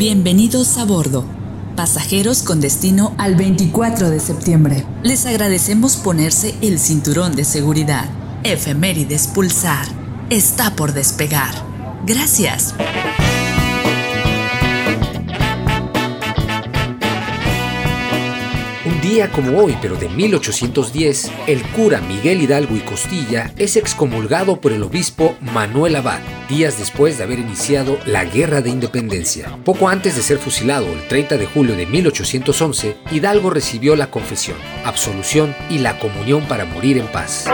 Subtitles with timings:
[0.00, 1.26] Bienvenidos a bordo.
[1.76, 4.86] Pasajeros con destino al 24 de septiembre.
[5.02, 8.08] Les agradecemos ponerse el cinturón de seguridad.
[8.42, 9.86] Efemérides Pulsar.
[10.30, 11.52] Está por despegar.
[12.06, 12.74] Gracias.
[19.10, 24.70] Día como hoy, pero de 1810, el cura Miguel Hidalgo y Costilla es excomulgado por
[24.70, 29.58] el obispo Manuel Abad, días después de haber iniciado la Guerra de Independencia.
[29.64, 34.56] Poco antes de ser fusilado el 30 de julio de 1811, Hidalgo recibió la confesión,
[34.84, 37.46] absolución y la comunión para morir en paz.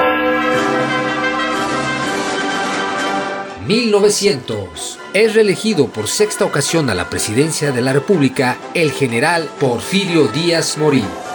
[3.66, 4.98] 1900.
[5.14, 10.76] Es reelegido por sexta ocasión a la presidencia de la República el general Porfirio Díaz
[10.76, 11.25] Morín.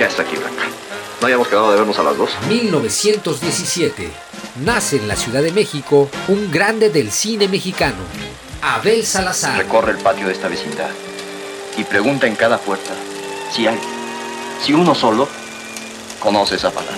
[0.00, 0.62] Ya está aquí, Blanca.
[1.20, 2.30] ¿No habíamos quedado de vernos a las dos?
[2.48, 4.10] 1917.
[4.64, 7.98] Nace en la Ciudad de México un grande del cine mexicano,
[8.62, 9.58] Abel Salazar.
[9.58, 10.88] Recorre el patio de esta vecindad
[11.76, 12.92] y pregunta en cada puerta
[13.54, 13.78] si hay,
[14.62, 15.28] si uno solo
[16.18, 16.96] conoce esa palabra.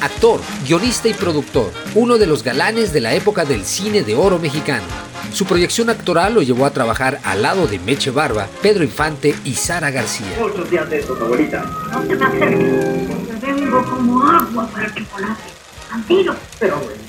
[0.00, 4.40] Actor, guionista y productor, uno de los galanes de la época del cine de oro
[4.40, 5.05] mexicano.
[5.36, 9.52] Su proyección actoral lo llevó a trabajar al lado de Meche Barba, Pedro Infante y
[9.52, 10.34] Sara García.
[10.40, 11.62] Muchos días de estos, abuelita.
[11.92, 13.38] No te me acerques.
[13.38, 15.42] Te vengo como agua para el chocolate.
[15.90, 16.34] Cantino.
[16.58, 17.04] Pero, abuelita.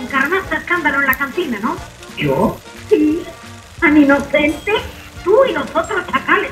[0.00, 1.76] Encarnaste escándalo en la cantina, ¿no?
[2.16, 2.58] ¿Yo?
[2.88, 3.22] Sí.
[3.78, 4.72] Tan inocente.
[5.22, 6.50] Tú y nosotros chacales.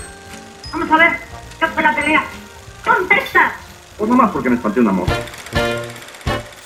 [0.72, 1.18] Vamos a ver.
[1.58, 2.24] ¿Qué fue la pelea?
[2.84, 3.56] ¡Contesta!
[3.98, 5.12] Pues nomás porque me espanté una moto.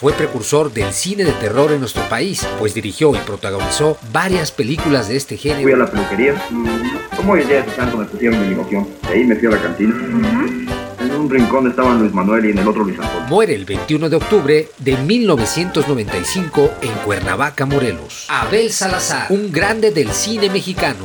[0.00, 5.08] Fue precursor del cine de terror en nuestro país, pues dirigió y protagonizó varias películas
[5.08, 5.60] de este género.
[5.60, 6.42] Fui a la peluquería.
[7.14, 8.54] Como hoy día de tanto me pusieron mi.
[8.54, 9.94] De ahí me fui a la cantina.
[11.00, 13.28] En un rincón estaban Luis Manuel y en el otro Luis Antonio.
[13.28, 18.24] Muere el 21 de octubre de 1995 en Cuernavaca, Morelos.
[18.30, 21.04] Abel Salazar, un grande del cine mexicano.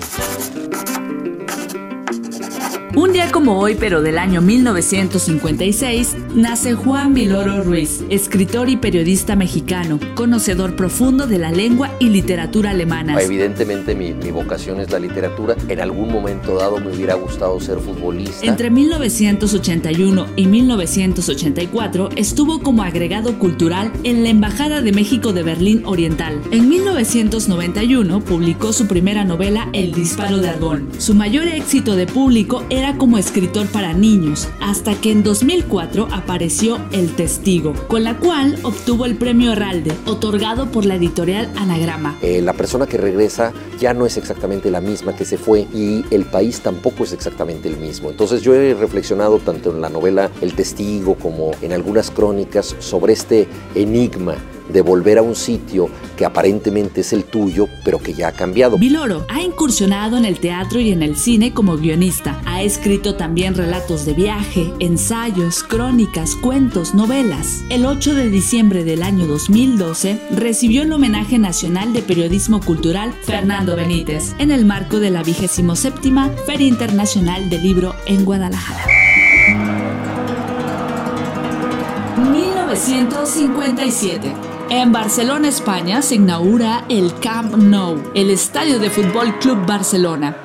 [2.95, 9.35] Un día como hoy, pero del año 1956, nace Juan Viloro Ruiz, escritor y periodista
[9.35, 13.22] mexicano, conocedor profundo de la lengua y literatura alemanas.
[13.22, 15.57] Evidentemente mi, mi vocación es la literatura.
[15.67, 18.45] En algún momento dado me hubiera gustado ser futbolista.
[18.45, 25.84] Entre 1981 y 1984 estuvo como agregado cultural en la Embajada de México de Berlín
[25.85, 26.41] Oriental.
[26.51, 30.88] En 1991 publicó su primera novela El disparo de Argón.
[30.97, 36.79] Su mayor éxito de público era como escritor para niños, hasta que en 2004 apareció
[36.91, 42.18] El Testigo, con la cual obtuvo el premio Herralde, otorgado por la editorial Anagrama.
[42.22, 46.06] Eh, la persona que regresa ya no es exactamente la misma que se fue y
[46.12, 48.09] el país tampoco es exactamente el mismo.
[48.09, 53.13] Entonces yo he reflexionado tanto en la novela El Testigo como en algunas crónicas sobre
[53.13, 54.35] este enigma
[54.69, 58.77] de volver a un sitio que aparentemente es el tuyo, pero que ya ha cambiado.
[58.77, 62.41] Viloro ha incursionado en el teatro y en el cine como guionista.
[62.45, 67.63] Ha escrito también relatos de viaje, ensayos, crónicas, cuentos, novelas.
[67.69, 73.75] El 8 de diciembre del año 2012 recibió el homenaje nacional de periodismo cultural Fernando
[73.75, 75.45] Benítez en el marco de la 27
[76.45, 78.85] Feria Internacional del Libro en Guadalajara.
[82.75, 84.54] 1957.
[84.69, 90.35] En Barcelona, España, se inaugura el Camp Nou, el estadio de Fútbol Club Barcelona.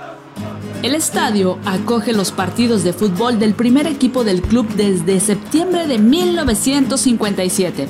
[0.82, 5.98] El estadio acoge los partidos de fútbol del primer equipo del club desde septiembre de
[5.98, 7.88] 1957.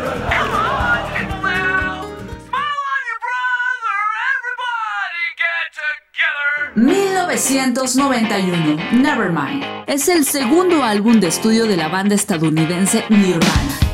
[7.36, 13.85] 1991, Nevermind, es el segundo álbum de estudio de la banda estadounidense Nirvana.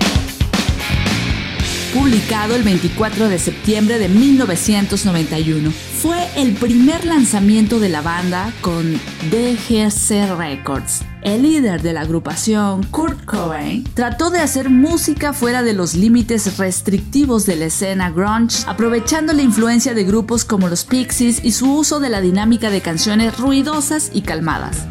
[1.93, 8.93] Publicado el 24 de septiembre de 1991, fue el primer lanzamiento de la banda con
[9.29, 11.01] DGC Records.
[11.21, 16.57] El líder de la agrupación, Kurt Cobain, trató de hacer música fuera de los límites
[16.57, 21.75] restrictivos de la escena grunge, aprovechando la influencia de grupos como los Pixies y su
[21.75, 24.87] uso de la dinámica de canciones ruidosas y calmadas.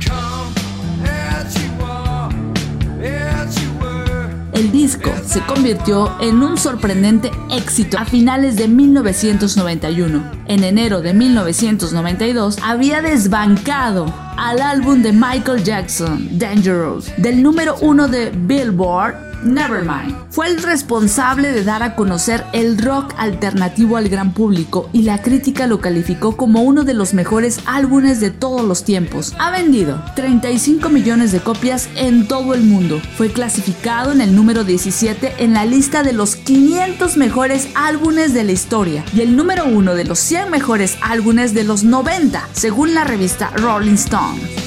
[4.60, 10.22] El disco se convirtió en un sorprendente éxito a finales de 1991.
[10.48, 18.06] En enero de 1992 había desbancado al álbum de Michael Jackson, Dangerous, del número uno
[18.06, 20.16] de Billboard Nevermind.
[20.30, 25.22] Fue el responsable de dar a conocer el rock alternativo al gran público y la
[25.22, 29.34] crítica lo calificó como uno de los mejores álbumes de todos los tiempos.
[29.38, 33.00] Ha vendido 35 millones de copias en todo el mundo.
[33.16, 38.44] Fue clasificado en el número 17 en la lista de los 500 mejores álbumes de
[38.44, 42.94] la historia y el número uno de los 100 mejores álbumes de los 90, según
[42.94, 44.59] la revista Rolling Stone.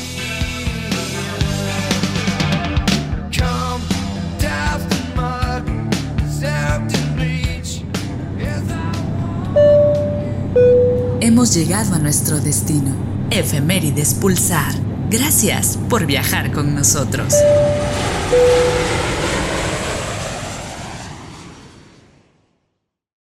[11.44, 12.96] Hemos llegado a nuestro destino.
[13.30, 14.74] Efemérides Pulsar.
[15.10, 17.34] Gracias por viajar con nosotros.